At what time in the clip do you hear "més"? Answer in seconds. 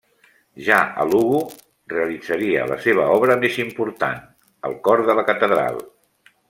3.45-3.61